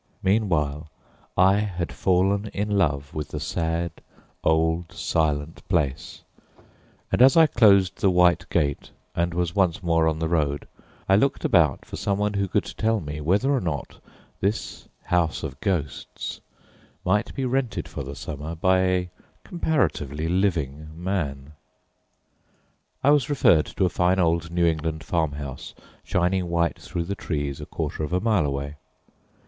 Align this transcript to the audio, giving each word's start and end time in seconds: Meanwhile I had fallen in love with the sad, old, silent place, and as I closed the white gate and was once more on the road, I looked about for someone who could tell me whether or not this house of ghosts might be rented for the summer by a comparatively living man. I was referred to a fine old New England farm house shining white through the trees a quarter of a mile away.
Meanwhile 0.23 0.89
I 1.37 1.57
had 1.57 1.91
fallen 1.93 2.47
in 2.55 2.71
love 2.71 3.13
with 3.13 3.27
the 3.29 3.39
sad, 3.39 3.91
old, 4.43 4.91
silent 4.93 5.61
place, 5.69 6.23
and 7.11 7.21
as 7.21 7.37
I 7.37 7.45
closed 7.45 7.97
the 7.99 8.09
white 8.09 8.49
gate 8.49 8.89
and 9.15 9.31
was 9.35 9.53
once 9.53 9.83
more 9.83 10.07
on 10.07 10.17
the 10.17 10.27
road, 10.27 10.67
I 11.07 11.15
looked 11.15 11.45
about 11.45 11.85
for 11.85 11.97
someone 11.97 12.33
who 12.33 12.47
could 12.47 12.65
tell 12.65 12.99
me 12.99 13.21
whether 13.21 13.51
or 13.51 13.61
not 13.61 13.99
this 14.39 14.87
house 15.03 15.43
of 15.43 15.61
ghosts 15.61 16.41
might 17.05 17.31
be 17.35 17.45
rented 17.45 17.87
for 17.87 18.01
the 18.01 18.15
summer 18.15 18.55
by 18.55 18.79
a 18.79 19.09
comparatively 19.43 20.27
living 20.27 20.89
man. 20.95 21.53
I 23.03 23.11
was 23.11 23.29
referred 23.29 23.67
to 23.67 23.85
a 23.85 23.89
fine 23.89 24.17
old 24.17 24.49
New 24.49 24.65
England 24.65 25.03
farm 25.03 25.33
house 25.33 25.75
shining 26.03 26.49
white 26.49 26.79
through 26.79 27.03
the 27.03 27.13
trees 27.13 27.61
a 27.61 27.67
quarter 27.67 28.01
of 28.03 28.11
a 28.13 28.19
mile 28.19 28.47
away. 28.47 28.77